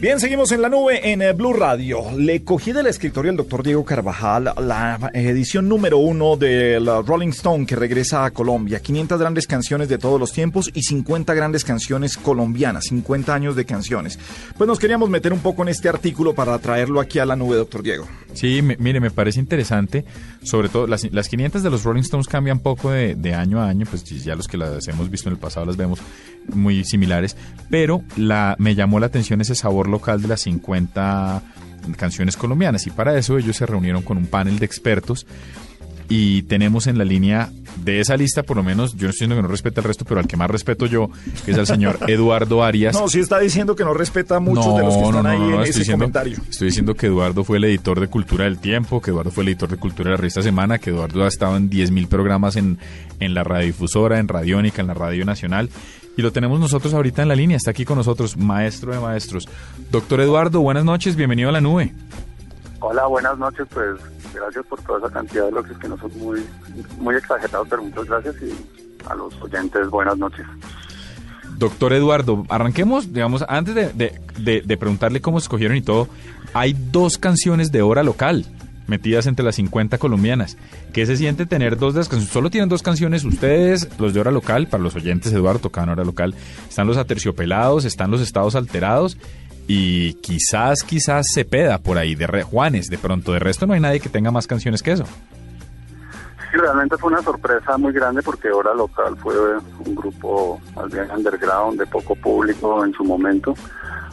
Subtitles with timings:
[0.00, 2.10] Bien, seguimos en la nube en eh, Blue Radio.
[2.16, 7.66] Le cogí del escritorio al doctor Diego Carvajal la edición número uno del Rolling Stone
[7.66, 8.80] que regresa a Colombia.
[8.80, 13.66] 500 grandes canciones de todos los tiempos y 50 grandes canciones colombianas, 50 años de
[13.66, 14.18] canciones.
[14.56, 17.56] Pues nos queríamos meter un poco en este artículo para traerlo aquí a la nube,
[17.56, 18.08] doctor Diego.
[18.32, 20.06] Sí, mire, me parece interesante.
[20.42, 23.68] Sobre todo, las, las 500 de los Rolling Stones cambian poco de, de año a
[23.68, 26.00] año, pues ya los que las hemos visto en el pasado las vemos
[26.54, 27.36] muy similares,
[27.68, 31.42] pero la, me llamó la atención ese sabor local de las 50
[31.96, 35.26] canciones colombianas y para eso ellos se reunieron con un panel de expertos
[36.10, 37.50] y tenemos en la línea
[37.84, 40.04] de esa lista, por lo menos, yo no estoy diciendo que no respeta el resto,
[40.04, 41.08] pero al que más respeto yo,
[41.44, 42.94] que es el señor Eduardo Arias.
[42.94, 45.60] No, sí está diciendo que no respeta a muchos de los que están ahí en
[45.60, 46.36] ese diciendo, comentario.
[46.50, 49.50] Estoy diciendo que Eduardo fue el editor de Cultura del Tiempo, que Eduardo fue el
[49.50, 52.78] editor de Cultura de la Revista Semana, que Eduardo ha estado en 10.000 programas en,
[53.20, 55.70] en la radiodifusora, en Radiónica, en la Radio Nacional.
[56.20, 59.48] Y lo tenemos nosotros ahorita en la línea, está aquí con nosotros, maestro de maestros.
[59.90, 61.94] Doctor Eduardo, buenas noches, bienvenido a la nube.
[62.80, 63.98] Hola, buenas noches, pues
[64.34, 66.46] gracias por toda esa cantidad de bloques que no son muy,
[66.98, 68.54] muy exagerados, pero muchas gracias y
[69.08, 70.44] a los oyentes buenas noches.
[71.56, 76.06] Doctor Eduardo, arranquemos, digamos, antes de, de, preguntarle cómo escogieron y todo,
[76.52, 78.44] hay dos canciones de hora local
[78.86, 80.56] metidas entre las 50 colombianas.
[80.92, 82.32] ¿Qué se siente tener dos de las canciones?
[82.32, 86.04] Solo tienen dos canciones ustedes, los de hora local, para los oyentes, Eduardo tocaban hora
[86.04, 86.34] local.
[86.68, 89.16] Están los aterciopelados, están los estados alterados
[89.66, 93.32] y quizás, quizás se peda por ahí de Juanes, de pronto.
[93.32, 95.04] De resto no hay nadie que tenga más canciones que eso.
[96.50, 99.34] Sí, realmente fue una sorpresa muy grande porque Hora Local fue
[99.86, 103.54] un grupo más bien underground, de poco público en su momento.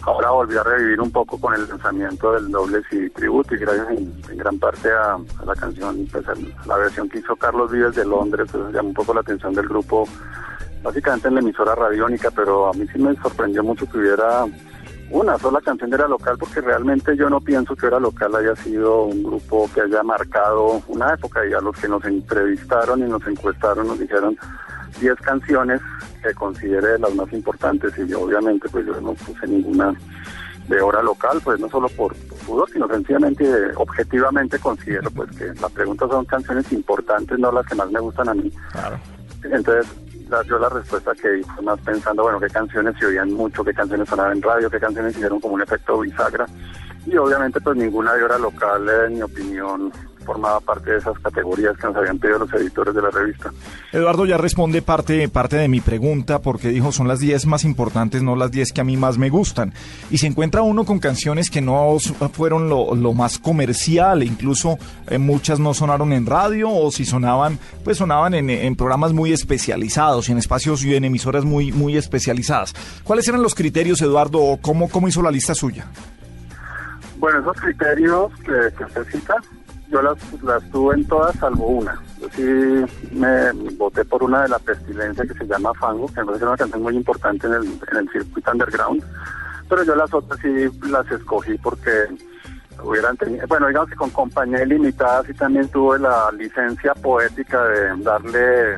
[0.08, 3.90] Ahora volvió a revivir un poco con el lanzamiento del doble CD tributo y gracias
[3.90, 6.26] en, gran parte a, la canción, pues
[6.66, 9.68] la versión que hizo Carlos Vives de Londres, pues llamó un poco la atención del
[9.68, 10.08] grupo,
[10.82, 14.46] básicamente en la emisora radiónica, pero a mí sí me sorprendió mucho que hubiera
[15.12, 18.56] una sola canción de Era Local porque realmente yo no pienso que Era Local haya
[18.56, 23.10] sido un grupo que haya marcado una época y a los que nos entrevistaron y
[23.10, 24.38] nos encuestaron nos dijeron
[25.00, 25.82] 10 canciones
[26.24, 29.94] que considere las más importantes y yo obviamente pues yo no puse ninguna
[30.68, 32.14] de hora local, pues no solo por,
[32.46, 37.76] pudor, sino sencillamente objetivamente considero pues que la pregunta son canciones importantes, no las que
[37.76, 38.52] más me gustan a mí.
[38.72, 39.00] Claro.
[39.44, 39.88] Entonces,
[40.48, 44.10] yo la respuesta que fue más pensando, bueno, qué canciones se oían mucho, qué canciones
[44.10, 46.46] sonaban en radio, qué canciones hicieron como un efecto bisagra.
[47.06, 49.92] Y obviamente pues ninguna de hora local, en mi opinión,
[50.28, 53.50] formaba parte de esas categorías que nos habían pedido los editores de la revista.
[53.94, 58.22] Eduardo ya responde parte, parte de mi pregunta porque dijo son las 10 más importantes,
[58.22, 59.74] no las 10 que a mí más me gustan.
[60.12, 61.98] Y se encuentra uno con canciones que no
[62.34, 64.78] fueron lo, más comercial, incluso
[65.08, 70.28] eh, muchas no sonaron en radio o si sonaban, pues sonaban en, programas muy especializados
[70.28, 72.76] y en espacios y en emisoras muy, muy especializadas.
[73.06, 74.60] ¿Cuáles eran los criterios, Eduardo?
[74.62, 75.86] ¿Cómo, cómo hizo la lista suya?
[77.18, 79.36] Bueno, esos criterios que, que usted cita
[79.90, 82.00] yo las, las tuve en todas salvo una.
[82.20, 86.28] Yo sí me voté por una de la pestilencia que se llama Fango, que me
[86.28, 89.04] parece una canción muy importante en el, en el circuito underground,
[89.70, 90.50] pero yo las otras sí
[90.90, 92.08] las escogí porque
[92.84, 98.04] hubieran tenido, bueno, digamos que con compañía ilimitada sí también tuve la licencia poética de
[98.04, 98.78] darle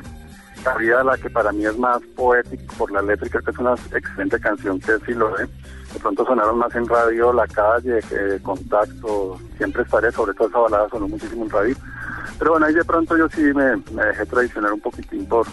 [0.62, 3.74] cabida a la que para mí es más poética por la letra, que es una
[3.74, 5.48] excelente canción que sí lo es
[5.92, 8.00] de pronto sonaron más en radio La Calle,
[8.42, 11.76] Contacto, Siempre Estaré, sobre todo esa balada sonó muchísimo en radio.
[12.38, 15.46] Pero bueno, ahí de pronto yo sí me, dejé traicionar un poquitín por,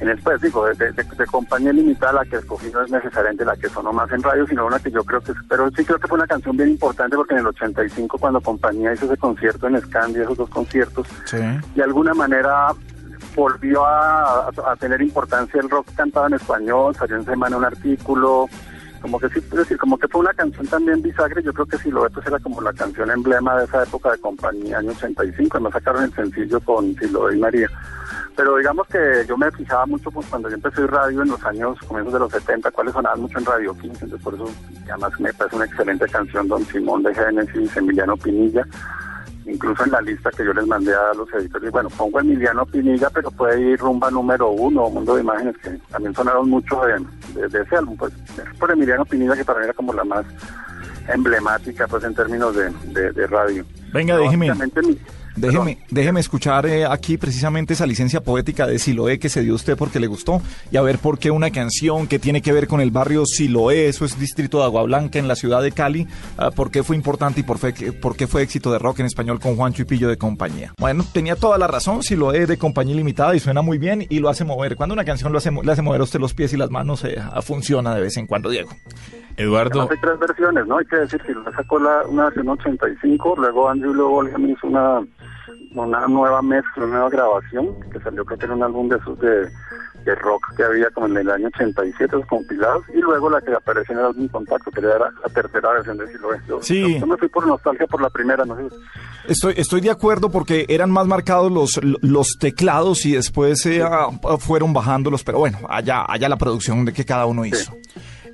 [0.00, 3.56] en el pues digo, de, de, compañía limitada la que escogí no es necesariamente la
[3.56, 6.08] que sonó más en radio, sino una que yo creo que, pero sí creo que
[6.08, 9.80] fue una canción bien importante porque en el 85 cuando compañía hizo ese concierto en
[9.80, 12.72] Scandia, esos dos conciertos, de alguna manera
[13.36, 18.48] volvió a, a, tener importancia el rock cantado en español, salió en semana un artículo,
[19.04, 21.76] como que sí, es decir, como que fue una canción también bisagre, yo creo que
[21.76, 25.50] si lo pues era como la canción emblema de esa época de compañía, año 85,
[25.50, 27.68] cuando sacaron el sencillo con Silo y María.
[28.34, 31.78] Pero digamos que yo me fijaba mucho pues, cuando yo empecé radio en los años,
[31.86, 34.50] comienzos de los 70, cuáles sonaban mucho en Radio 15, entonces por eso
[34.88, 38.66] además me parece una excelente canción Don Simón de Génesis, Emiliano Pinilla,
[39.46, 43.10] incluso en la lista que yo les mandé a los editores, bueno, pongo Emiliano Pinilla,
[43.10, 47.62] pero puede ir rumba número uno, Mundo de Imágenes, que también sonaron mucho de, de,
[47.62, 48.12] ese álbum, pues
[48.58, 50.24] por Emiliano Pinilla, que para mí era como la más
[51.08, 53.64] emblemática, pues en términos de, de radio.
[53.92, 54.52] Venga, déjeme.
[55.36, 59.76] Déjeme, déjeme escuchar eh, aquí precisamente esa licencia poética de Siloé que se dio usted
[59.76, 62.80] porque le gustó y a ver por qué una canción que tiene que ver con
[62.80, 66.06] el barrio Siloé, eso es distrito de Agua Blanca en la ciudad de Cali,
[66.38, 67.58] ah, por qué fue importante y por,
[68.00, 70.72] por qué fue éxito de rock en español con Juancho y Pillo de compañía.
[70.78, 74.28] Bueno, tenía toda la razón, Siloé de compañía limitada y suena muy bien y lo
[74.28, 74.76] hace mover.
[74.76, 77.04] Cuando una canción lo hace, le hace mover a usted los pies y las manos,
[77.04, 78.70] eh, funciona de vez en cuando, Diego.
[79.36, 79.88] Eduardo.
[79.90, 80.78] hay tres versiones, ¿no?
[80.78, 85.00] Hay que decir que sacó la, una versión 85, luego Andrew luego hizo una,
[85.74, 89.18] una nueva mezcla, una nueva grabación, que salió creo que era un álbum de esos
[89.18, 89.48] de,
[90.04, 93.54] de rock que había como en el año 87, los compilados, y luego la que
[93.54, 96.40] aparece en el álbum Contacto, que era la tercera versión de Siloé.
[96.48, 96.98] Yo, sí.
[97.00, 98.74] Yo, me fui por nostalgia por la primera, no sé.
[99.28, 103.82] Estoy, estoy de acuerdo porque eran más marcados los, los teclados y después eh,
[104.38, 107.74] fueron bajándolos, pero bueno, allá, allá la producción de que cada uno hizo.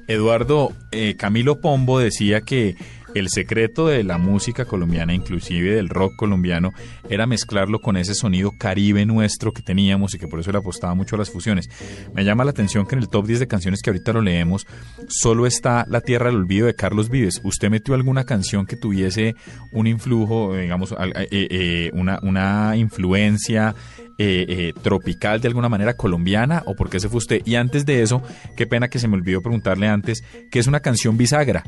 [0.08, 2.76] Eduardo, eh, Camilo Pombo decía que
[3.14, 6.72] el secreto de la música colombiana, inclusive del rock colombiano,
[7.08, 10.94] era mezclarlo con ese sonido caribe nuestro que teníamos y que por eso le apostaba
[10.94, 11.68] mucho a las fusiones.
[12.14, 14.66] Me llama la atención que en el top 10 de canciones que ahorita lo leemos,
[15.08, 17.40] solo está La Tierra del Olvido de Carlos Vives.
[17.44, 19.34] ¿Usted metió alguna canción que tuviese
[19.72, 23.74] un influjo, digamos, eh, eh, una, una influencia
[24.18, 27.42] eh, tropical de alguna manera colombiana o por qué se fue usted?
[27.44, 28.22] Y antes de eso,
[28.56, 31.64] qué pena que se me olvidó preguntarle antes, ¿qué es una canción bisagra?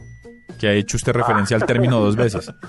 [0.59, 2.53] Que ha hecho usted referencia al término dos veces.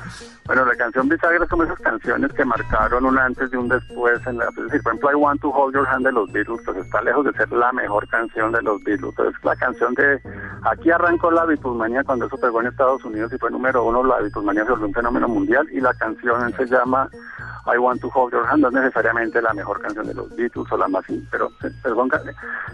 [0.46, 4.20] Bueno, la canción bisagra como esas canciones que marcaron un antes y un después.
[4.28, 6.60] En la, es decir, por ejemplo, I Want to Hold Your Hand de los Beatles,
[6.66, 9.14] pues está lejos de ser la mejor canción de los Beatles.
[9.20, 10.22] Es la canción de...
[10.64, 14.04] Aquí arrancó la Beatlemania cuando eso pegó en Estados Unidos y fue número uno.
[14.04, 17.10] La Beatlemania se volvió un fenómeno mundial y la canción se llama
[17.74, 18.64] I Want to Hold Your Hand.
[18.64, 21.06] No es necesariamente la mejor canción de los Beatles o la más...
[21.32, 21.50] Pero,
[21.82, 22.10] perdón,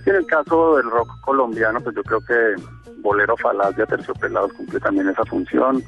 [0.08, 2.56] en el caso del rock colombiano, pues yo creo que
[3.02, 5.84] Bolero Falaz de Terciopelados cumple también esa función.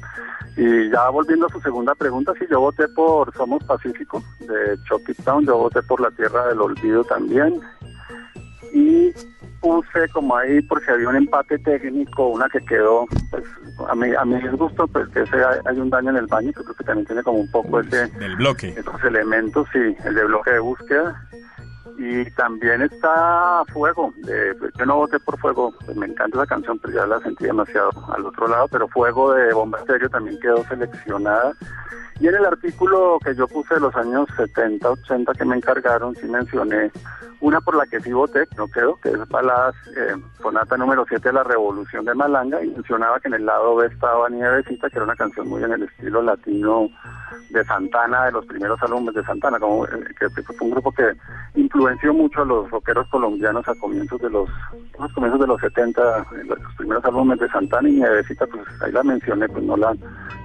[0.56, 5.14] Y ya volviendo a su segunda pregunta, sí, yo voté por Somos Pacífico de Chucky
[5.22, 7.60] Town, yo voté por La Tierra del Olvido también.
[8.72, 9.12] Y
[9.60, 13.44] puse como ahí, porque había un empate técnico, una que quedó, pues
[13.88, 15.36] a mí, a mi disgusto, pues que ese
[15.66, 18.10] hay, un daño en el baño, que creo que también tiene como un poco ese...
[18.20, 18.68] El bloque.
[18.76, 21.28] Esos elementos, sí, el de bloque de búsqueda
[21.98, 24.12] y también está Fuego.
[24.18, 27.44] De, yo no voté por Fuego, pues me encanta esa canción, pero ya la sentí
[27.44, 28.68] demasiado al otro lado.
[28.68, 31.54] Pero Fuego de Bomba Estéreo también quedó seleccionada.
[32.20, 36.14] Y en el artículo que yo puse de los años 70, 80 que me encargaron,
[36.14, 36.90] sí mencioné
[37.42, 41.28] una por la que sí voté, no quedó, que es Baladas, eh, Sonata número 7
[41.28, 44.96] de la Revolución de Malanga, y mencionaba que en el lado B estaba Nievecita, que
[44.96, 46.88] era una canción muy en el estilo latino
[47.50, 51.12] de Santana, de los primeros álbumes de Santana, como eh, que, fue un grupo que
[51.56, 54.48] influenció mucho a los rockeros colombianos a comienzos de los,
[55.00, 59.02] los comienzos de los 70, los primeros álbumes de Santana y Nievecita, pues ahí la
[59.02, 59.92] mencioné, pues no la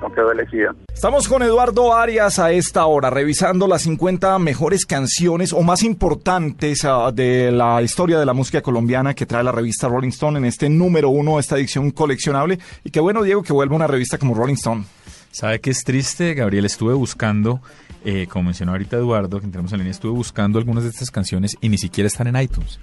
[0.02, 0.76] no quedó elegida.
[0.94, 6.86] Estamos con Eduardo Arias a esta hora, revisando las 50 mejores canciones o más importantes
[7.14, 10.70] de la historia de la música colombiana que trae la revista Rolling Stone en este
[10.70, 12.60] número uno, esta edición coleccionable.
[12.84, 14.86] Y qué bueno, Diego, que vuelva una revista como Rolling Stone.
[15.32, 16.66] ¿Sabe qué es triste, Gabriel?
[16.66, 17.62] Estuve buscando,
[18.06, 21.58] eh, como mencionó ahorita Eduardo, que entramos en línea, estuve buscando algunas de estas canciones
[21.60, 22.80] y ni siquiera están en iTunes.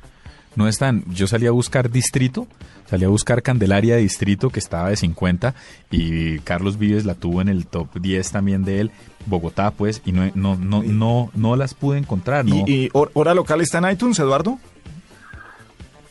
[0.56, 1.05] No están.
[1.11, 2.47] Yo salí a buscar Distrito,
[2.89, 5.55] salí a buscar Candelaria de Distrito, que estaba de 50,
[5.91, 8.91] y Carlos Vives la tuvo en el top 10 también de él.
[9.27, 12.45] Bogotá, pues, y no, no, no, no, no las pude encontrar.
[12.45, 12.56] ¿no?
[12.67, 14.59] ¿Y, hora local está en iTunes, Eduardo?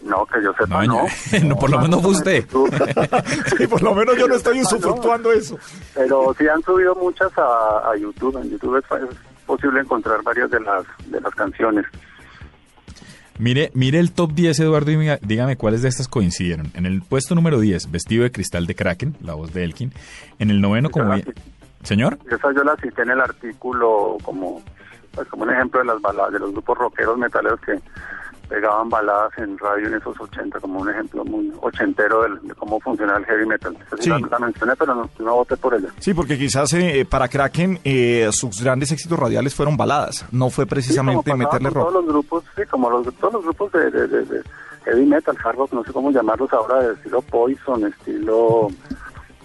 [0.03, 1.05] No, que yo sepa, no.
[1.43, 1.55] no.
[1.55, 2.45] por lo menos usted.
[3.57, 5.57] sí, por lo menos yo no estoy usufructuando eso.
[5.95, 8.37] Pero sí han subido muchas a, YouTube.
[8.41, 8.85] En YouTube es,
[9.45, 11.85] posible encontrar varias de las, de las canciones.
[13.39, 16.71] Mire, mire el top 10, Eduardo, y dígame cuáles de estas coincidieron.
[16.75, 19.91] En el puesto número 10, Vestido de Cristal de Kraken, la voz de Elkin.
[20.39, 21.13] En el noveno, como...
[21.83, 22.17] ¿Señor?
[22.31, 24.61] Esa yo la cité en el artículo como,
[25.13, 27.73] pues, como un ejemplo de las baladas, de los grupos rockeros metaleros que
[28.47, 33.17] pegaban baladas en radio en esos 80, como un ejemplo muy ochentero de, cómo funciona
[33.17, 33.75] el heavy metal.
[33.99, 34.09] Sí.
[34.09, 35.89] La, mencioné, pero no, no, voté por ella.
[35.99, 40.65] Sí, porque quizás eh, para Kraken eh, sus grandes éxitos radiales fueron baladas, no fue
[40.65, 41.89] precisamente meterle rock.
[41.89, 44.43] Todos los grupos, sí, como los, todos los grupos de, de,
[44.85, 48.69] heavy metal, hard rock, no sé cómo llamarlos ahora, de estilo Poison, estilo...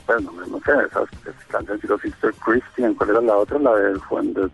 [0.07, 1.07] Bueno, no sé, esas
[1.49, 3.59] canciones estilo Sister Christian, ¿cuál era la otra?
[3.59, 4.49] La de Juan de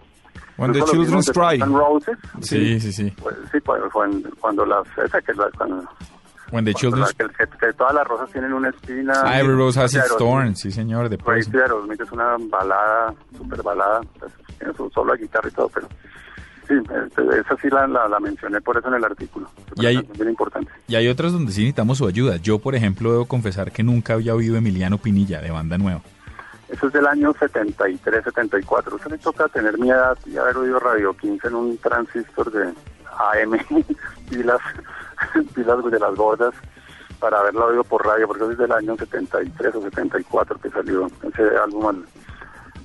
[0.57, 1.59] When the Children's Cry.
[1.59, 2.17] Roses.
[2.41, 3.13] Sí, sí, sí.
[3.21, 3.59] Pues, sí,
[3.93, 4.87] cuando, cuando las...
[4.99, 5.85] Esa que la, cuando,
[6.53, 7.13] When the Children's...
[7.15, 9.15] Que, que, todas las rosas tienen una espina.
[9.25, 11.53] Ah, Every Rose Has its thorn, sí señor, de Poison.
[11.53, 15.89] Pues, es una balada, super balada, pues, tiene su solo de guitarra y todo, pero...
[16.69, 19.51] Sí, este, esa sí la, la, mencioné por eso en el artículo.
[19.77, 20.73] Y hay, bien importante.
[20.89, 22.37] y hay otras donde sí necesitamos su ayuda.
[22.37, 26.01] Yo, por ejemplo, debo confesar que nunca había oído Emiliano Pinilla de Banda Nueva.
[26.75, 28.97] Eso es del año 73, 74.
[28.97, 32.65] Usted le toca tener mi edad y haber oído Radio 15 en un transistor de
[32.65, 33.57] AM,
[34.29, 34.59] pilas,
[35.55, 36.53] pilas de las gordas,
[37.21, 41.43] para haberlo oído por radio, porque es del año 73 o 74 que salió ese
[41.63, 42.03] álbum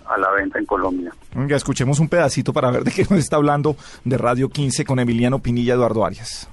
[0.06, 1.12] a la venta en Colombia.
[1.34, 5.00] Venga, escuchemos un pedacito para ver de qué nos está hablando de Radio 15 con
[5.00, 6.48] Emiliano Pinilla Eduardo Arias.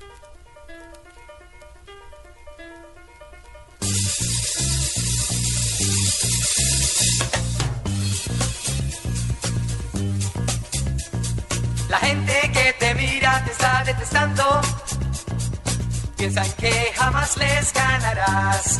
[16.16, 18.78] Piensan que jamás les ganarás.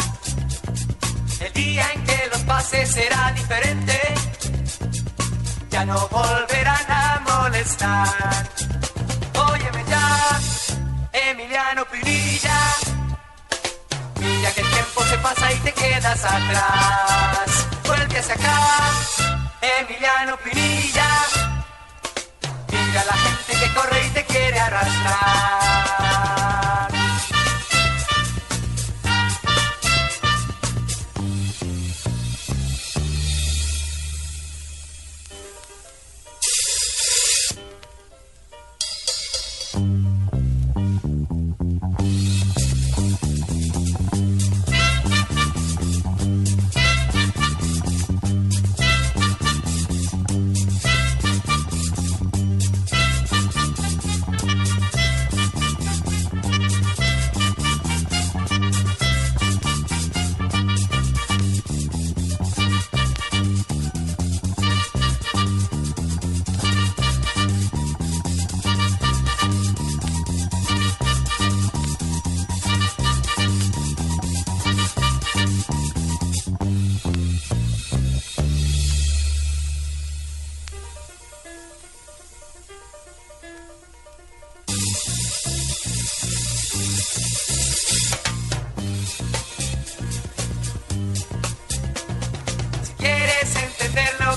[1.41, 4.01] El día en que los pases será diferente.
[5.71, 8.49] Ya no volverán a molestar.
[9.53, 10.41] Óyeme ya,
[11.13, 12.59] Emiliano Pinilla.
[14.21, 17.67] Mira que el tiempo se pasa y te quedas atrás.
[17.87, 18.59] Vuelve hacia acá,
[19.79, 21.09] Emiliano Pinilla.
[22.73, 26.16] Mira la gente que corre y te quiere arrastrar.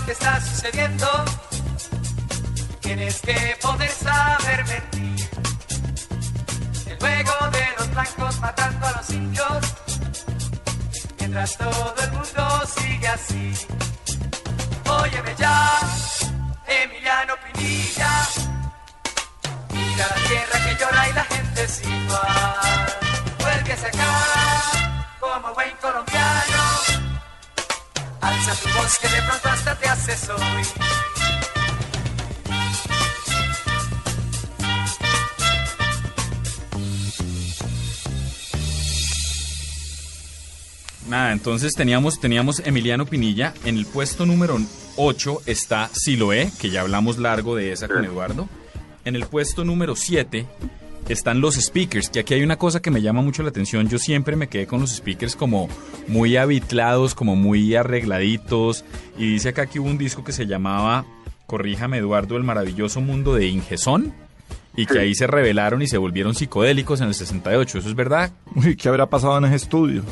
[0.09, 1.07] Que está sucediendo,
[2.79, 5.29] tienes que poder saber mentir.
[6.87, 9.75] El juego de los blancos matando a los indios,
[11.19, 12.43] mientras todo el mundo
[12.75, 13.53] sigue así.
[14.89, 15.79] Óyeme ya,
[16.65, 18.27] Emiliano Pinilla,
[19.71, 22.95] mira la tierra que llora y la gente es igual.
[23.37, 24.11] Vuelve acá,
[25.19, 26.08] como buen colombiano.
[28.21, 30.65] Alza tu voz que de pronto hasta te haces oír.
[41.09, 43.53] Nada, entonces teníamos, teníamos Emiliano Pinilla.
[43.65, 44.59] En el puesto número
[44.95, 48.47] 8 está Siloé, que ya hablamos largo de esa con Eduardo.
[49.05, 50.45] En el puesto número 7
[51.09, 53.89] están los speakers, que aquí hay una cosa que me llama mucho la atención.
[53.89, 55.67] Yo siempre me quedé con los speakers como
[56.07, 58.85] muy habitlados, como muy arregladitos.
[59.17, 61.05] Y dice acá que hubo un disco que se llamaba,
[61.47, 64.13] corríjame Eduardo, El maravilloso mundo de Ingesón.
[64.75, 67.79] Y que ahí se revelaron y se volvieron psicodélicos en el 68.
[67.79, 68.31] ¿Eso es verdad?
[68.55, 70.03] Uy, ¿qué habrá pasado en ese estudio?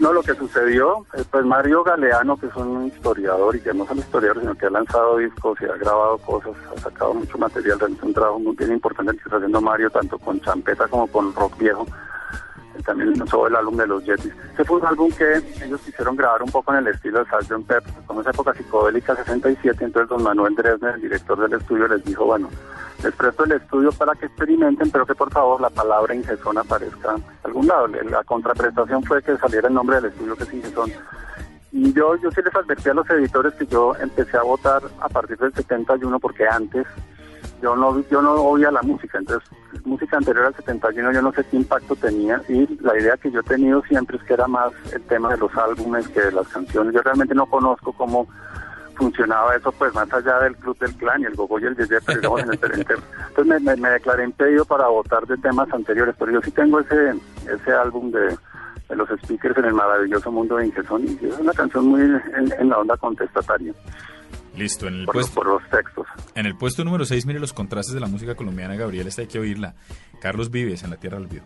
[0.00, 3.84] No, lo que sucedió, eh, pues Mario Galeano, que es un historiador, y que no
[3.84, 7.80] solo historiador, sino que ha lanzado discos y ha grabado cosas, ha sacado mucho material,
[7.80, 11.34] realizó un trabajo muy bien importante que está haciendo Mario, tanto con champeta como con
[11.34, 11.84] rock viejo.
[12.84, 14.32] También lanzó el álbum de los Yetis.
[14.54, 17.66] Ese fue un álbum que ellos quisieron grabar un poco en el estilo de Sgt.
[17.66, 22.04] Pepper, como esa época psicodélica 67, entonces don Manuel Dresner, el director del estudio, les
[22.04, 22.48] dijo, bueno,
[23.02, 27.14] les presto el estudio para que experimenten, pero que por favor la palabra Ingesón aparezca
[27.14, 27.86] en algún lado.
[27.86, 30.92] La contraprestación fue que saliera el nombre del estudio que es Ingesón.
[31.70, 35.08] Y yo, yo sí les advertí a los editores que yo empecé a votar a
[35.08, 36.86] partir del 71 porque antes
[37.62, 39.48] yo no yo no oía la música, entonces
[39.84, 43.40] música anterior al 71 yo no sé qué impacto tenía y la idea que yo
[43.40, 46.48] he tenido siempre es que era más el tema de los álbumes que de las
[46.48, 46.94] canciones.
[46.94, 48.28] Yo realmente no conozco cómo
[48.96, 52.00] funcionaba eso, pues más allá del Club del Clan y el Gogo y el Yeye,
[52.04, 52.58] pero digamos en el
[53.28, 56.80] Entonces me, me, me declaré impedido para votar de temas anteriores, pero yo sí tengo
[56.80, 57.14] ese
[57.48, 58.36] ese álbum de,
[58.88, 62.52] de los speakers en el maravilloso mundo de Ingeson y es una canción muy en,
[62.58, 63.72] en la onda contestataria
[64.58, 65.34] Listo, en el por, puesto...
[65.34, 66.06] por los textos.
[66.34, 69.28] En el puesto número 6, mire los contrastes de la música colombiana, Gabriel, esta hay
[69.28, 69.74] que oírla.
[70.20, 71.44] Carlos Vives, en la Tierra del Olvido.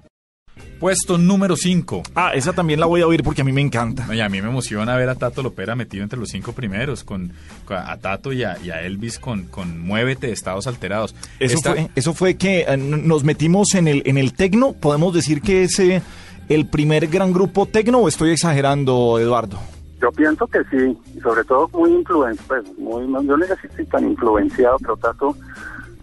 [0.78, 2.02] Puesto número 5.
[2.14, 4.07] Ah, esa también la voy a oír porque a mí me encanta.
[4.11, 7.33] Oye, a mí me emociona ver a Tato Lopera metido entre los cinco primeros, con,
[7.64, 11.14] con- a Tato y a, y a Elvis con, con Muévete de Estados Alterados.
[11.38, 14.73] Eso Esta- fue, eso fue que eh, nos metimos en el, en el tecno.
[14.75, 16.02] ¿Podemos decir que es eh,
[16.49, 19.59] el primer gran grupo tecno o estoy exagerando, Eduardo?
[20.02, 23.85] Yo pienso que sí, y sobre todo muy influenciado, pues, muy, yo no sé si
[23.85, 25.37] tan influenciado, pero trato,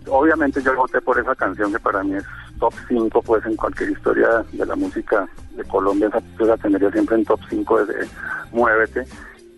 [0.07, 2.23] obviamente yo voté por esa canción que para mí es
[2.59, 5.27] top 5, pues en cualquier historia de la música
[5.57, 8.07] de Colombia, esa la tendría siempre en top 5 de
[8.53, 9.05] Muévete.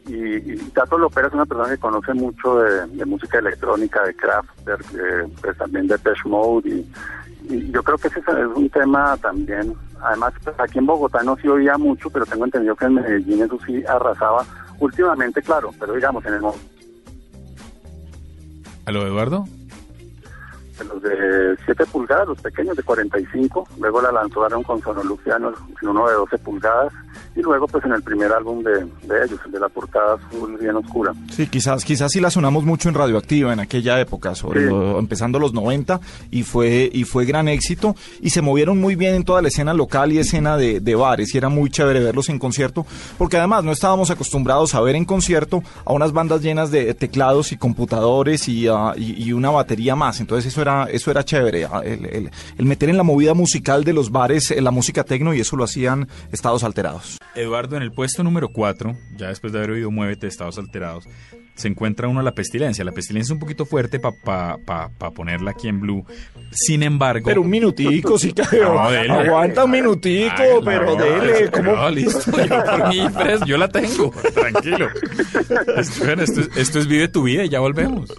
[0.07, 4.49] Y, y, Tato Lopera es una persona que conoce mucho de, música electrónica, de craft,
[5.39, 6.91] pues también de Pesh Mode y,
[7.71, 11.49] yo creo que ese es un tema también, además pues, aquí en Bogotá no se
[11.49, 14.45] oía mucho, pero tengo entendido que en Medellín eso sí arrasaba
[14.79, 16.41] últimamente, claro, pero digamos en el.
[18.85, 19.45] ¿Aló, Eduardo?
[20.87, 26.07] Los de 7 pulgadas, los pequeños de 45, luego la lanzaron con Sonoluciano en uno
[26.07, 26.93] de 12 pulgadas
[27.35, 28.79] y luego pues en el primer álbum de,
[29.23, 31.13] ellos, el de la portada azul bien oscura.
[31.31, 35.53] Sí, quizás quizás sí la sonamos mucho en Radioactiva en aquella época, sobre empezando los
[35.53, 39.47] 90 y fue y fue gran éxito y se movieron muy bien en toda la
[39.47, 42.85] escena local y escena de, bares y era muy chévere verlos en concierto
[43.17, 47.53] porque además no estábamos acostumbrados a ver en concierto a unas bandas llenas de teclados
[47.53, 51.81] y computadores y, uh, y una batería más, entonces eso era eso era chévere, ah,
[51.83, 52.29] el,
[52.65, 56.07] meter en la movida musical de los bares la música tecno y eso lo hacían
[56.31, 57.17] Estados Alterados.
[57.35, 61.05] Eduardo, en el puesto número 4, ya después de haber oído Muévete, Estados Alterados,
[61.55, 62.83] se encuentra uno la pestilencia.
[62.83, 66.05] La pestilencia es un poquito fuerte para pa, ponerla aquí en Blue.
[66.51, 67.25] Sin embargo.
[67.27, 68.33] Pero un minutico, sí.
[69.09, 71.51] Aguanta un minutico, pero dele.
[71.63, 72.31] No, listo.
[72.37, 72.99] Yo, por mí,
[73.45, 74.11] yo la tengo.
[74.33, 74.87] Tranquilo.
[75.77, 78.11] esto, esto es Vive tu vida y ya volvemos.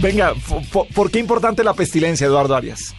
[0.00, 0.32] Venga,
[0.94, 2.94] ¿por qué importante la pestilencia, Eduardo Arias?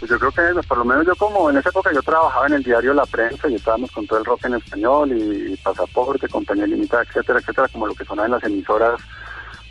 [0.00, 2.54] Pues yo creo que por lo menos yo como en esa época yo trabajaba en
[2.54, 6.66] el diario La Prensa y estábamos con todo el rock en español y, Pasaporte, Compañía
[6.66, 9.00] Limitada, etcétera, etcétera, como lo que sonaba en las emisoras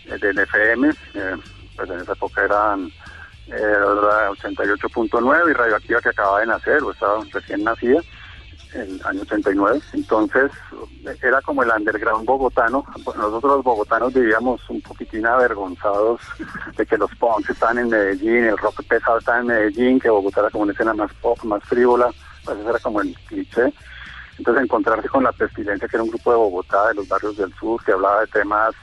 [0.06, 1.36] eh, del FM, eh,
[1.76, 2.90] pues en esa época eran
[3.48, 3.76] eh,
[4.42, 8.02] 88.9 y Radioactiva que acababa de nacer o estaba recién nacida
[8.76, 9.82] el año 89.
[9.94, 10.52] Entonces
[11.22, 12.86] era como el underground bogotano.
[12.98, 16.22] Nosotros los bogotanos vivíamos un poquitín avergonzados
[16.78, 20.42] de que los punks estaban en Medellín, el rock pesado estaba en Medellín, que Bogotá
[20.42, 22.10] era como una escena más pop, más frívola.
[22.46, 23.74] Pues eso era como el cliché.
[24.38, 27.54] Entonces encontrarse con La Pestilencia, que era un grupo de Bogotá, de los barrios del
[27.54, 28.74] sur, que hablaba de temas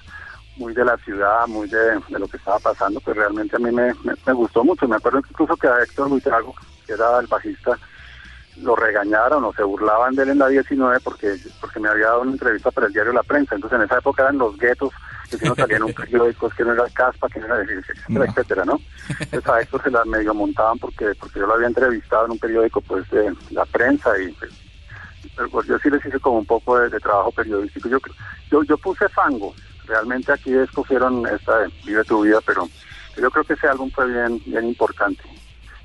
[0.57, 3.93] muy de la ciudad, muy de, lo que estaba pasando, pues realmente a mí me,
[4.05, 4.87] me, gustó mucho.
[4.87, 6.55] Me acuerdo incluso que a Héctor Buitrago,
[6.87, 7.79] que era el bajista,
[8.63, 12.23] lo regañaron o se burlaban de él en la 19 porque porque me había dado
[12.23, 13.55] una entrevista para el diario La Prensa.
[13.55, 14.93] Entonces en esa época eran los guetos,
[15.31, 18.65] que si no salían un periódico, que no era Caspa, que no era etcétera, etcétera,
[18.65, 18.81] ¿no?
[19.09, 22.39] Entonces a esto se la medio montaban porque porque yo lo había entrevistado en un
[22.39, 24.53] periódico pues de La Prensa y pues,
[25.51, 27.89] pues yo sí les hice como un poco de, trabajo periodístico.
[27.89, 27.99] Yo,
[28.51, 29.55] yo yo puse fango.
[29.87, 32.69] Realmente aquí escogieron esta de Vive tu vida, pero
[33.17, 35.23] yo creo que ese álbum fue bien bien importante.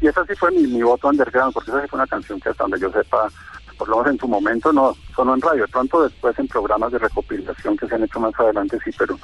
[0.05, 2.63] Y esa sí fue mi, voto underground, porque esa sí fue una canción que hasta
[2.63, 3.27] donde yo sepa,
[3.75, 6.91] por lo menos en su momento no sonó en radio, de pronto después en programas
[6.91, 9.17] de recopilación que se han hecho más adelante sí, pero,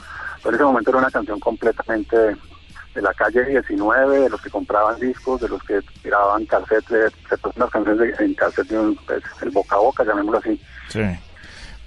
[0.44, 5.00] en ese momento era una canción completamente de la calle 19, de los que compraban
[5.00, 9.76] discos, de los que tiraban cassettes, se las canciones en cassette, de pues, el boca
[9.76, 10.60] a boca, llamémoslo así.
[10.88, 11.04] Sí.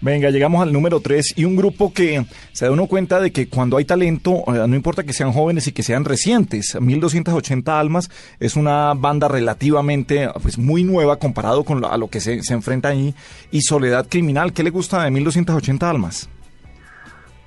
[0.04, 3.48] Venga, llegamos al número 3 y un grupo que se da uno cuenta de que
[3.48, 8.10] cuando hay talento, eh, no importa que sean jóvenes y que sean recientes, 1280 Almas
[8.38, 12.52] es una banda relativamente pues muy nueva comparado con lo, a lo que se, se
[12.52, 13.14] enfrenta ahí
[13.50, 16.28] y Soledad Criminal, ¿qué le gusta de 1280 Almas?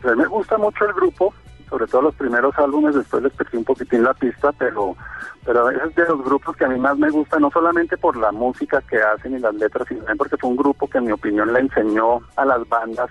[0.02, 1.36] Pues me gusta mucho el grupo,
[1.70, 4.96] sobre todo los primeros álbumes, después les perdí un poquitín la pista, pero
[5.46, 8.34] pero es de los grupos que a mí más me gusta, no solamente por la
[8.34, 11.12] música que hacen y las letras, sino también porque fue un grupo que en mi
[11.14, 13.10] opinión le enseñó a las bandas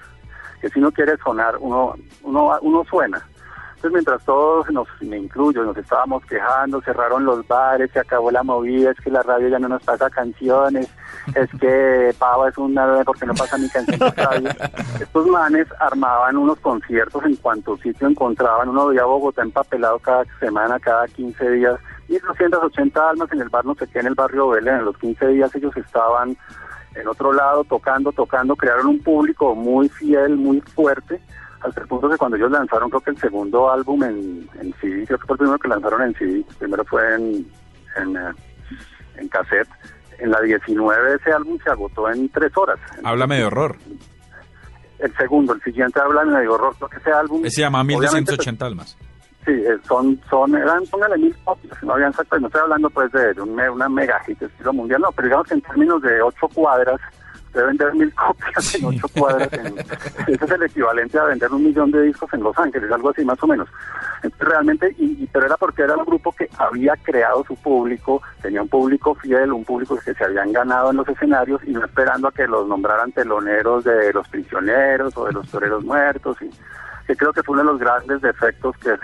[0.61, 3.27] que si uno quiere sonar, uno, uno, uno suena.
[3.77, 8.43] Entonces mientras todos, nos, me incluyo, nos estábamos quejando, cerraron los bares, se acabó la
[8.43, 10.89] movida, es que la radio ya no nos pasa canciones,
[11.35, 14.49] es que Pava es una porque no pasa ni canción por radio.
[15.01, 20.81] Estos manes armaban unos conciertos en cuanto sitio encontraban, uno veía Bogotá empapelado cada semana,
[20.81, 24.77] cada 15 días, 1.280 almas en el bar no sé qué, en el barrio Belén.
[24.77, 26.35] En los 15 días ellos estaban
[26.95, 31.21] en otro lado tocando, tocando, crearon un público muy fiel, muy fuerte,
[31.61, 35.05] hasta el punto que cuando ellos lanzaron creo que el segundo álbum en, en CD,
[35.07, 37.47] creo que fue el primero que lanzaron en CD, primero fue en,
[37.97, 38.33] en, eh,
[39.17, 39.69] en cassette,
[40.19, 42.79] en la 19 ese álbum se agotó en tres horas.
[43.05, 43.77] Háblame de horror.
[44.99, 47.45] El segundo, el siguiente habla de horror, creo que ese álbum...
[47.45, 48.97] Ese se llama obviamente, 1280 almas.
[49.45, 53.13] Sí, eh, son, son, eran, póngale mil copias, no habían sacado, no estoy hablando pues
[53.13, 56.01] de, de un, me- una mega hit estilo mundial, no, pero digamos que en términos
[56.03, 56.99] de ocho cuadras,
[57.57, 59.75] de vender mil copias en ocho cuadras, en-
[60.29, 63.25] ese es el equivalente a vender un millón de discos en Los Ángeles, algo así
[63.25, 63.69] más o menos.
[64.23, 68.23] Entonces realmente, y, y- pero era porque era un grupo que había creado su público,
[68.43, 71.85] tenía un público fiel, un público que se habían ganado en los escenarios y no
[71.85, 76.51] esperando a que los nombraran teloneros de los prisioneros o de los toreros muertos y
[77.07, 78.95] que creo que fue uno de los grandes defectos que,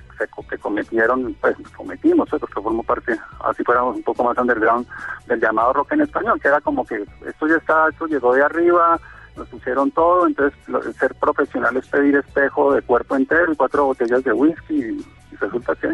[0.50, 4.86] que cometieron, pues cometimos, pues, porque formó parte, así fuéramos un poco más underground,
[5.26, 8.42] del llamado rock en español, que era como que esto ya está, esto llegó de
[8.42, 8.98] arriba,
[9.36, 13.86] nos pusieron todo, entonces lo- ser profesional es pedir espejo de cuerpo entero y cuatro
[13.86, 15.88] botellas de whisky y, y resulta que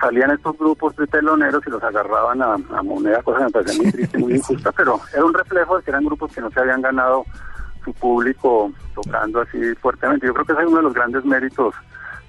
[0.00, 3.76] salían estos grupos de teloneros y los agarraban a, a moneda, cosa que me parece
[3.82, 6.60] muy triste, muy injusta, pero era un reflejo de que eran grupos que no se
[6.60, 7.24] habían ganado
[7.84, 10.26] su público tocando así fuertemente.
[10.26, 11.74] Yo creo que ese es uno de los grandes méritos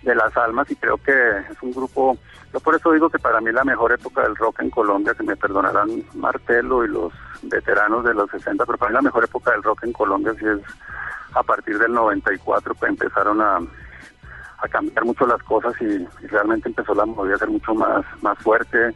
[0.04, 2.18] de las almas y creo que es un grupo,
[2.52, 5.24] yo por eso digo que para mí la mejor época del rock en Colombia, que
[5.24, 9.52] me perdonarán Martelo y los veteranos de los 60, pero para mí la mejor época
[9.52, 10.60] del rock en Colombia sí es
[11.34, 13.60] a partir del 94 que empezaron a,
[14.70, 18.38] cambiar mucho las cosas y, y realmente empezó la movida a ser mucho más, más
[18.40, 18.96] fuerte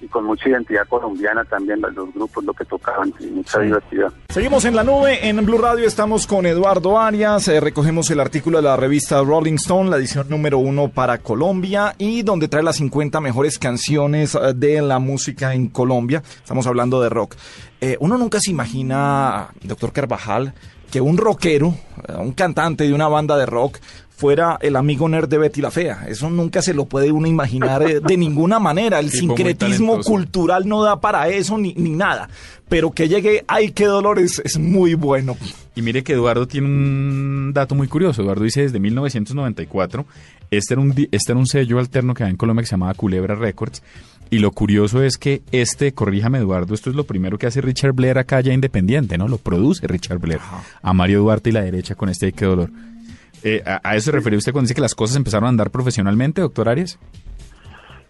[0.00, 4.12] y, con mucha identidad colombiana también, los grupos, lo que tocaban y mucha diversidad.
[4.28, 8.58] Seguimos en la nube, en Blue Radio estamos con Eduardo Arias, eh, recogemos el artículo
[8.58, 12.76] de la revista Rolling Stone, la edición número uno para Colombia, y donde trae las
[12.76, 17.36] 50 mejores canciones eh, de la música en Colombia, estamos hablando de rock.
[17.80, 20.54] Eh, uno nunca se imagina, doctor Carvajal,
[20.90, 21.74] que un rockero,
[22.18, 23.78] un cantante de una banda de rock,
[24.18, 26.06] fuera el amigo nerd de Betty la Fea.
[26.08, 28.98] Eso nunca se lo puede uno imaginar eh, de ninguna manera.
[28.98, 32.28] El Tipo sincretismo cultural no da para eso ni, ni nada.
[32.68, 35.36] Pero que llegue, ay, qué dolor, es, es muy bueno.
[35.76, 38.22] Y mire que Eduardo tiene un dato muy curioso.
[38.22, 40.04] Eduardo dice desde 1994,
[40.50, 42.94] este era un, este era un sello alterno que había en Colombia que se llamaba
[42.94, 43.84] Culebra Records.
[44.30, 47.92] Y lo curioso es que este, corríjame Eduardo, esto es lo primero que hace Richard
[47.92, 49.28] Blair acá ya independiente, ¿no?
[49.28, 50.40] Lo produce Richard Blair.
[50.82, 52.70] A Mario Duarte y la derecha con este Ay, qué dolor.
[53.42, 56.40] Eh, ¿a, eso se refiere usted cuando dice que las cosas empezaron a andar profesionalmente,
[56.40, 56.98] doctor Arias?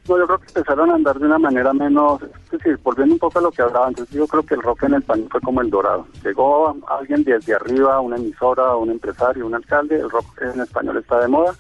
[0.08, 3.18] No, yo creo que empezaron a andar de una manera menos, es decir, volviendo un
[3.18, 5.60] poco a lo que hablaba antes, yo creo que el rock en el fue como
[5.60, 6.06] el dorado.
[6.24, 11.20] Llegó alguien desde arriba, una emisora, un empresario, un alcalde, el rock en español está
[11.20, 11.54] de moda,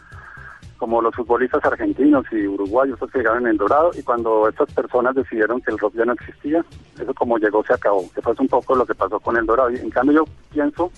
[0.78, 4.72] como los futbolistas argentinos y uruguayos esos que llegaron en el dorado, y cuando estas
[4.72, 6.64] personas decidieron que el rock ya no existía,
[6.98, 9.70] eso como llegó se acabó, que fue un poco lo que pasó con el dorado.
[9.72, 10.90] Y en cambio yo pienso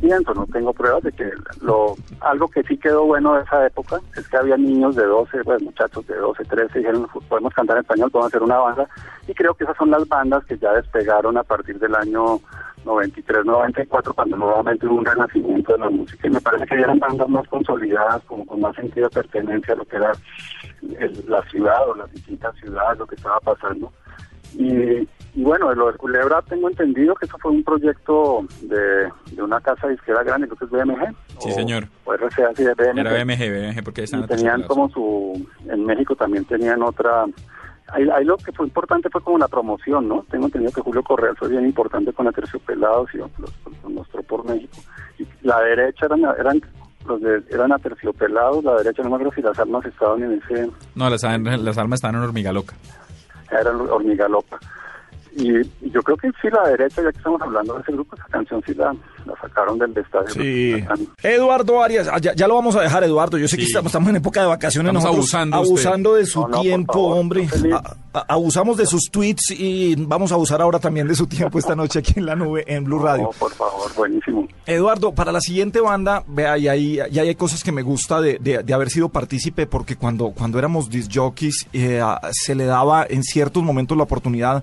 [0.00, 4.00] pienso, no tengo pruebas de que lo algo que sí quedó bueno de esa época
[4.16, 8.10] es que había niños de 12, pues muchachos de 12, 13, dijeron, podemos cantar español,
[8.10, 8.88] podemos hacer una banda,
[9.26, 12.40] y creo que esas son las bandas que ya despegaron a partir del año
[12.84, 16.98] 93, 94, cuando nuevamente hubo un renacimiento de la música, y me parece que eran
[16.98, 20.12] bandas más consolidadas, como con más sentido de pertenencia a lo que era
[20.98, 23.90] el- la ciudad o las distintas ciudades, lo que estaba pasando.
[24.54, 29.10] Y, y bueno, de lo de Culebra tengo entendido que eso fue un proyecto de,
[29.32, 31.14] de una casa disquera grande, creo que es BMG.
[31.40, 31.88] Sí, o- señor.
[32.04, 32.98] O RCA, sí, de BMG.
[33.00, 35.46] Era BMG, BMG, porque están Y tenían como su...
[35.68, 37.24] En México también tenían otra...
[37.88, 40.24] Ahí, ahí lo que fue importante fue como la promoción, ¿no?
[40.30, 44.22] Tengo entendido que Julio Correal fue bien importante con Aterciopelados y los, los- los mostró
[44.22, 44.78] por México.
[45.18, 46.60] Y la derecha eran, eran
[47.06, 50.70] los de, eran Aterciopelados, la derecha no me acuerdo si las almas estaban en ese...
[50.94, 52.74] No, las, las almas están en hormiga loca.
[53.50, 54.58] era hormiga loca.
[55.36, 55.50] Y,
[55.84, 58.26] y yo creo que sí, la derecha, ya que estamos hablando de ese grupo, esa
[58.26, 58.94] canción sí la,
[59.26, 60.28] la sacaron del estadio.
[60.30, 60.84] Sí.
[61.22, 63.36] Eduardo Arias, ah, ya, ya lo vamos a dejar, Eduardo.
[63.38, 64.90] Yo sé que estamos, estamos en época de vacaciones.
[64.90, 65.70] Estamos nosotros abusando usted.
[65.86, 67.48] abusando de su No, no, por tiempo, favor, hombre.
[67.72, 71.58] A- a- abusamos de sus tweets y vamos a abusar ahora también de su tiempo
[71.58, 73.24] esta noche aquí en la nube en Blue Radio.
[73.24, 74.46] No, por favor, buenísimo.
[74.66, 78.38] Eduardo, para la siguiente banda, vea, y ahí, y hay cosas que me gusta de,
[78.40, 83.04] de- de haber sido partícipe, porque cuando, cuando éramos disc jockeys, eh, se le daba
[83.08, 84.62] en ciertos momentos la oportunidad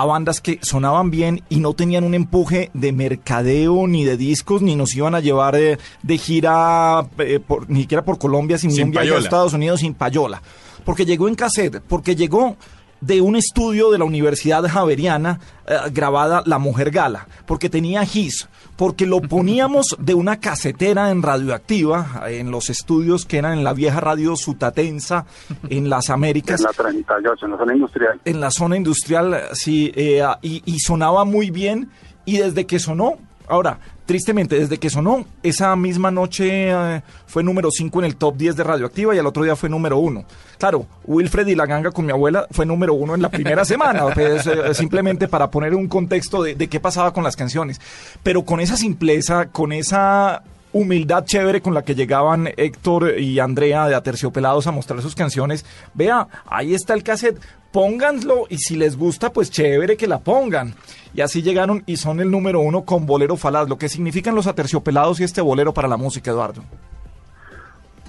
[0.00, 4.62] a bandas que sonaban bien y no tenían un empuje de mercadeo ni de discos,
[4.62, 5.56] ni nos iban a llevar
[6.02, 9.24] de gira, eh, por- ni siquiera por Colombia, sin, Sin un viaje a.
[9.24, 10.42] Estados Unidos sin payola.
[10.84, 12.56] Porque llegó en cassette, porque llegó
[13.00, 18.48] de un estudio de la Universidad Javeriana eh, grabada La Mujer Gala, porque tenía GIS,
[18.76, 23.72] porque lo poníamos de una casetera en radioactiva, en los estudios que eran en la
[23.72, 25.26] vieja radio Sutatensa,
[25.68, 28.20] en las En Américas, la 38, en la zona industrial.
[28.24, 31.90] en la zona industrial, sí, eh, y, y sonaba muy bien,
[32.24, 33.78] y desde que sonó, ahora,
[34.10, 38.56] tristemente, desde que sonó, esa misma noche eh, fue número 5 en el top 10
[38.56, 40.24] de Radioactiva y al otro día fue número 1.
[40.58, 44.06] Claro, Wilfred y la ganga con mi abuela fue número 1 en la primera semana,
[44.16, 47.80] eh, simplemente para poner un contexto de, de qué pasaba con las canciones.
[48.24, 50.42] Pero con esa simpleza, con esa
[50.72, 55.64] humildad chévere con la que llegaban Héctor y Andrea de Aterciopelados a mostrar sus canciones.
[55.94, 57.40] Vea, ahí está el cassette,
[57.72, 60.74] pónganlo y si les gusta, pues chévere que la pongan.
[61.14, 63.68] Y así llegaron y son el número uno con Bolero Falaz.
[63.68, 66.62] Lo que significan los Aterciopelados y este bolero para la música, Eduardo.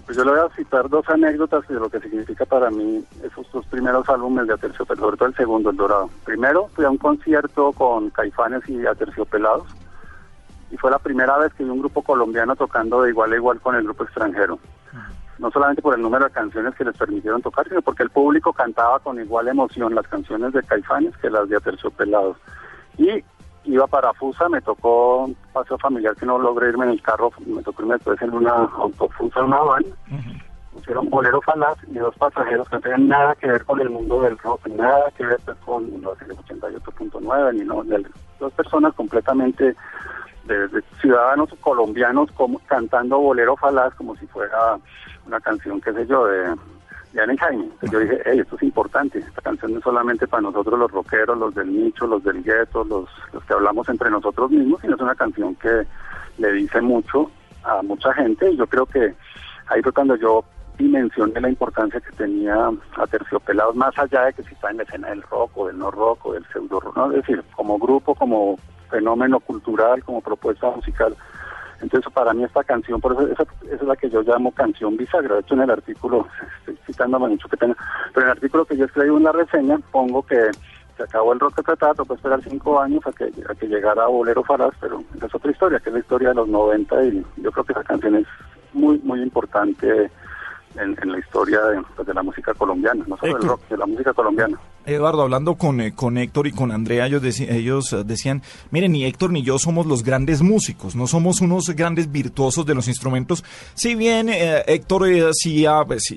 [0.05, 3.49] Pues yo le voy a citar dos anécdotas de lo que significa para mí esos
[3.51, 6.09] dos primeros álbumes de Aterciopelados, sobre todo el segundo, El Dorado.
[6.25, 9.67] Primero, fui a un concierto con Caifanes y Aterciopelados
[10.71, 13.59] y fue la primera vez que vi un grupo colombiano tocando de igual a igual
[13.59, 14.59] con el grupo extranjero.
[15.41, 18.53] No solamente por el número de canciones que les permitieron tocar, sino porque el público
[18.53, 22.37] cantaba con igual emoción las canciones de Caifanes que las de Aterciopelados.
[22.99, 23.23] Y
[23.63, 27.31] iba para Fusa, me tocó un paseo familiar que no logré irme en el carro,
[27.43, 29.85] me tocó irme después en una autofusa, una van.
[30.73, 34.21] Pusieron bolero falaz y dos pasajeros que no tenían nada que ver con el mundo
[34.21, 37.83] del rock, nada que ver pues, con los 88.9, ni no,
[38.39, 39.75] dos personas completamente
[40.45, 44.77] de, ciudadanos colombianos como, cantando bolero falaz como si fuera
[45.25, 46.55] una canción, qué sé yo, de,
[47.13, 47.69] de Ana Jaime.
[47.91, 51.37] Yo dije, hey, esto es importante, esta canción no es solamente para nosotros los rockeros,
[51.37, 55.01] los del nicho, los del gueto, los, los que hablamos entre nosotros mismos, sino es
[55.01, 55.85] una canción que
[56.37, 57.29] le dice mucho
[57.63, 59.13] a mucha gente y yo creo que
[59.67, 60.43] ahí fue cuando yo
[60.77, 62.55] dimensioné la importancia que tenía
[62.97, 65.77] a Terciopelados, más allá de que si está en la escena del rock o del
[65.77, 67.11] no rock o del pseudo rock, ¿no?
[67.11, 68.57] es decir, como grupo, como
[68.89, 71.15] fenómeno cultural, como propuesta musical.
[71.81, 75.35] Entonces, para mí esta canción, por eso esa, es la que yo llamo canción bisagra.
[75.35, 76.27] De hecho, en el artículo,
[76.59, 77.75] estoy citándome mucho que tenga,
[78.13, 80.51] pero en el artículo que yo escribí en la reseña, pongo que
[80.97, 84.43] se acabó el rock tratado, puede esperar cinco años a que, a que llegara Bolero
[84.43, 87.51] Faraz, pero esa es otra historia, que es la historia de los 90 y yo
[87.51, 88.27] creo que esa canción es
[88.73, 90.11] muy, muy importante
[90.75, 91.59] en, la historia
[91.95, 94.57] pues, de, la música colombiana, no solo del rock, de la música colombiana.
[94.85, 98.41] Eduardo, hablando con, eh, con Héctor y con Andrea, ellos, eh, decían,
[98.71, 102.73] miren, ni Héctor ni yo somos los grandes músicos, no somos unos grandes virtuosos de
[102.73, 103.43] los instrumentos.
[103.73, 105.65] Si bien eh, Héctor sí,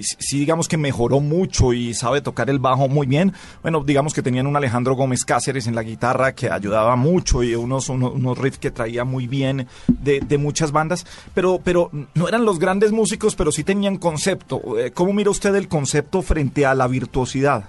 [0.03, 4.23] sí, digamos que mejoró mucho y sabe tocar el bajo muy bien, bueno, digamos que
[4.23, 8.59] tenían un Alejandro Gómez Cáceres en la guitarra que ayudaba mucho y unos, unos, riffs
[8.59, 13.35] que traía muy bien de, de, muchas bandas, pero, pero no eran los grandes músicos,
[13.37, 14.61] pero sí tenían concepto.
[14.95, 17.65] ¿Cómo mira usted el concepto frente a la virtuosidad?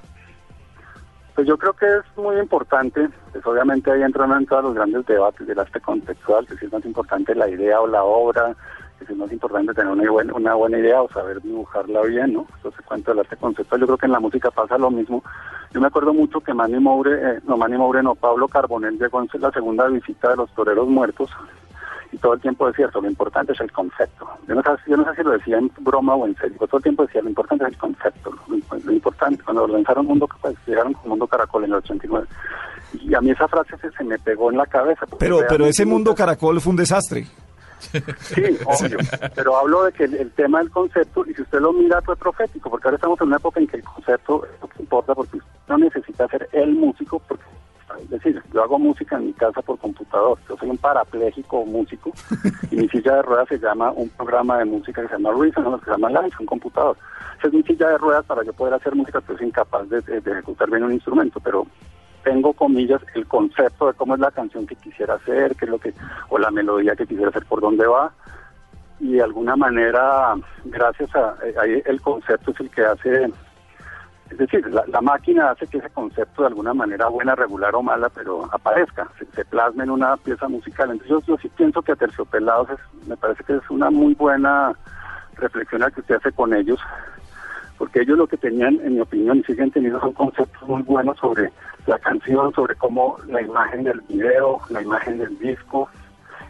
[1.36, 5.06] Pues yo creo que es muy importante, pues obviamente ahí entran en todos los grandes
[5.06, 8.56] debates del arte contextual, que si es más importante la idea o la obra,
[8.98, 12.34] que si es más importante tener una buena, una buena idea o saber dibujarla bien,
[12.34, 12.48] ¿no?
[12.56, 15.24] Entonces cuento del arte conceptual, yo creo que en la música pasa lo mismo.
[15.74, 19.22] Yo me acuerdo mucho que Manny Moure, eh, no Manny Moure, no, Pablo Carbonell llegó
[19.22, 21.30] en la segunda visita de los toreros muertos
[22.12, 24.28] y todo el tiempo decía eso, lo importante es el concepto.
[24.48, 26.68] Yo no, sé, yo no sé si lo decía en broma o en serio, pero
[26.68, 30.56] todo el tiempo decía, lo importante es el concepto, lo, importante, cuando lanzaron Mundo, pues,
[30.66, 32.28] llegaron con Mundo Caracol en el 89.
[33.02, 35.06] Y a mí esa frase se, me pegó en la cabeza.
[35.20, 37.28] Pero, pero ese Mundo Caracol fue un desastre.
[38.20, 38.98] Sí, obvio.
[39.36, 42.70] Pero hablo de que el, tema del concepto, y si usted lo mira, fue profético,
[42.70, 45.38] porque ahora estamos en una época en que el concepto es lo que importa, porque
[45.38, 47.44] usted no necesita ser el músico, porque
[48.02, 50.38] es decir, yo hago música en mi casa por computador.
[50.48, 52.12] Yo soy un parapléjico músico
[52.72, 55.80] y mi silla de ruedas se llama un programa de música que se llama Reason,
[55.80, 56.98] que se llama Live, un computador.
[57.38, 60.00] Esa es mi silla de ruedas para yo poder hacer música, pero soy incapaz de,
[60.00, 61.68] ejecutar bien un instrumento, pero
[62.24, 65.80] tengo comillas el concepto de cómo es la canción que quisiera hacer, qué es lo
[65.80, 65.94] que,
[66.30, 68.12] o la melodía que quisiera hacer, por dónde va,
[69.00, 73.30] y de alguna manera, gracias a, eh, el concepto es el que hace
[74.30, 78.10] es decir, la, máquina hace que ese concepto de alguna manera buena, regular o mala,
[78.10, 80.92] pero aparezca, se, plasme en una pieza musical.
[80.92, 84.74] Entonces yo, sí pienso que Aterciopelados es, me parece que es una muy buena
[85.36, 86.80] reflexión que usted hace con ellos,
[87.78, 91.18] porque ellos lo que tenían, en mi opinión, y siguen teniendo son conceptos muy buenos
[91.20, 91.52] sobre
[91.86, 95.88] la canción, sobre cómo la imagen del video, la imagen del disco.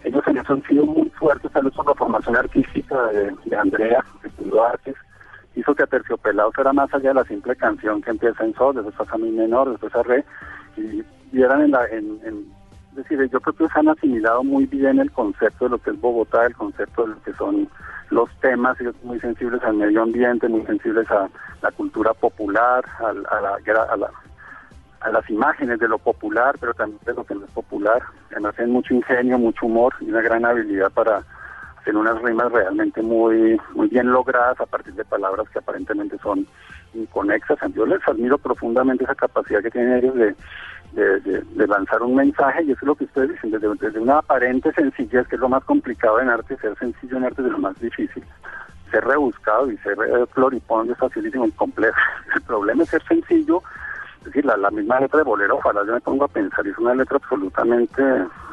[0.04, 3.58] Ellos en eso han sido muy fuertes, tal vez por la formación artística de, de
[3.58, 4.96] Andrea, estudió artes,
[5.56, 8.96] hizo que Aterciopelados fuera más allá de la simple canción que empieza en sol, después
[8.96, 10.24] pasa a mi menor, después a re,
[10.78, 11.86] y vieran en la...
[11.88, 12.56] En,
[12.96, 15.90] es decir, yo creo que se han asimilado muy bien el concepto de lo que
[15.90, 17.68] es Bogotá, el concepto de lo que son
[18.10, 21.30] los temas, ellos muy sensibles al medio ambiente, muy sensibles a
[21.62, 23.58] la cultura popular, a, la,
[25.02, 28.02] a, las imágenes de lo popular, pero también de lo que no es popular.
[28.32, 31.22] Además, tienen mucho ingenio, mucho humor y una gran habilidad para
[31.86, 36.48] en unas rimas realmente muy, muy bien logradas a partir de palabras que aparentemente son
[36.94, 37.60] inconexas.
[37.74, 40.36] Yo les admiro profundamente esa capacidad que tienen ellos de,
[40.96, 44.72] de, lanzar un mensaje, y eso es lo que ustedes dicen, desde, desde una aparente
[44.74, 47.78] sencillez, que es lo más complicado en arte, ser sencillo en arte es lo más
[47.80, 48.24] difícil,
[48.92, 51.98] ser rebuscado y ser eh, floripondo es facilísimo y complejo.
[52.36, 53.62] El problema es ser sencillo,
[54.26, 57.18] decir, la, misma letra de Bolero, ojalá yo me pongo a pensar, es una letra
[57.18, 58.04] absolutamente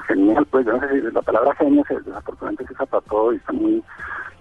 [0.06, 3.36] genial, pues yo no sé si la palabra genio desafortunadamente se usa para todo y
[3.36, 3.82] está muy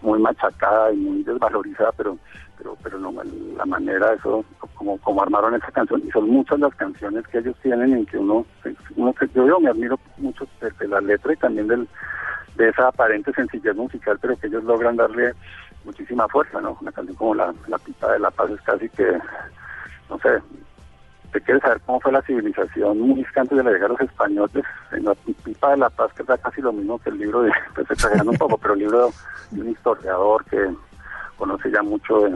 [0.02, 2.18] muy machacada y muy desvalorizada, pero
[2.58, 3.14] pero pero no
[3.56, 4.44] la manera eso
[4.76, 8.18] como como armaron esa canción y son muchas las canciones que ellos tienen en que
[8.18, 8.46] uno
[8.96, 11.88] uno yo, yo me admiro mucho de, la letra y también del
[12.56, 15.34] de esa aparente sencillez musical, pero que ellos logran darle
[15.86, 16.78] muchísima fuerza, ¿no?
[16.82, 19.18] Una canción como la, la Pipa de la Paz es casi que,
[20.10, 20.42] no sé,
[21.32, 24.66] te quieres saber cómo fue la civilización muy antes de la llegada de los españoles,
[24.92, 27.52] en la Pipa de la Paz, que era casi lo mismo que el libro de,
[27.76, 29.12] pues exagerando un poco, pero el libro
[29.52, 30.70] de un historiador que
[31.38, 32.28] conoce ya mucho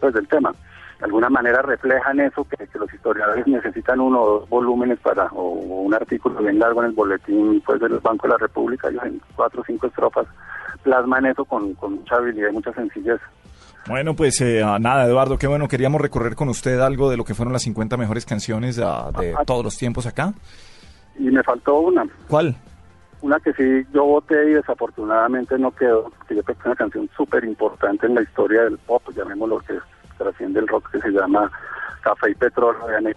[0.00, 0.52] pues, del tema.
[0.98, 5.50] De alguna manera reflejan eso, que, los historiadores necesitan uno o dos volúmenes para, o,
[5.50, 9.20] un artículo bien largo en el boletín pues, del Banco de la República, ellos en
[9.34, 10.26] cuatro o cinco estrofas
[10.86, 13.20] plasman eso con, con mucha habilidad y mucha sencillez.
[13.88, 17.34] Bueno, pues eh, nada, Eduardo, qué bueno, queríamos recorrer con usted algo de lo que
[17.34, 20.32] fueron las 50 mejores canciones ah, de ah, todos los tiempos acá.
[21.18, 22.04] Y me faltó una.
[22.28, 22.56] ¿Cuál?
[23.22, 26.74] Una que sí yo voté y desafortunadamente no quedó, que yo creo que es una
[26.74, 29.74] canción súper importante en la historia del pop, llamémoslo que
[30.18, 31.50] trasciende el rock, que se llama
[32.02, 33.10] Café y Petróleo de Ana.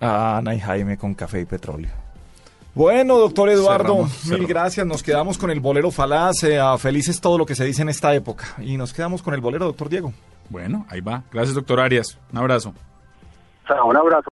[0.00, 1.90] Ah, Ana y Jaime con Café y Petróleo.
[2.74, 4.86] Bueno, doctor Eduardo, mil gracias.
[4.86, 6.44] Nos quedamos con el bolero falaz.
[6.44, 8.44] Eh, felices todo lo que se dice en esta época.
[8.58, 10.12] Y nos quedamos con el bolero, doctor Diego.
[10.48, 11.22] Bueno, ahí va.
[11.32, 12.18] Gracias, doctor Arias.
[12.32, 12.74] Un abrazo.
[13.84, 14.22] Un abrazo.